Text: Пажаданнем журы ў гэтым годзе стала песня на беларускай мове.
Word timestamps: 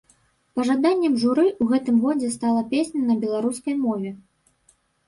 Пажаданнем 0.59 1.13
журы 1.25 1.45
ў 1.61 1.65
гэтым 1.73 2.01
годзе 2.09 2.33
стала 2.39 2.61
песня 2.75 3.07
на 3.09 3.21
беларускай 3.23 3.75
мове. 3.87 4.11